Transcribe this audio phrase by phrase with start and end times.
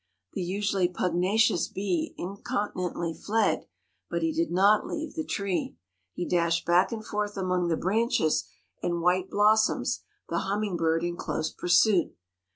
[0.33, 3.67] The usually pugnacious bee incontinently fled,
[4.09, 5.75] but he did not leave the tree.
[6.13, 8.45] He dashed back and forth among the branches
[8.81, 12.15] and white blossoms, the hummingbird in close pursuit.